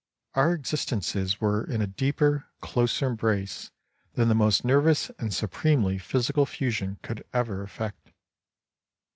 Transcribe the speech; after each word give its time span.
Our 0.33 0.53
existences 0.53 1.39
were 1.39 1.63
in 1.63 1.79
a 1.79 1.85
deeper, 1.85 2.47
closer 2.59 3.05
embrace 3.05 3.69
than 4.15 4.29
the 4.29 4.33
most 4.33 4.65
nervous 4.65 5.11
and 5.19 5.31
supremely 5.31 5.99
physical 5.99 6.47
fusion 6.47 6.97
could 7.03 7.23
ever 7.33 7.61
effect. 7.61 8.11